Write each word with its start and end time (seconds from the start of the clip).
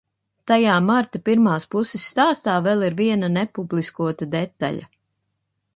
Tajā 0.51 0.77
marta 0.85 1.21
pirmās 1.29 1.67
puses 1.75 2.07
stāstā 2.15 2.57
vēl 2.69 2.83
ir 2.89 2.97
viena 3.03 3.33
nepubliskota 3.37 4.31
detaļa. 4.37 4.89